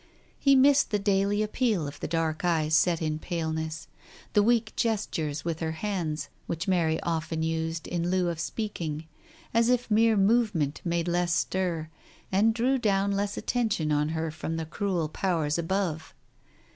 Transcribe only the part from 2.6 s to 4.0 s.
set in paleness,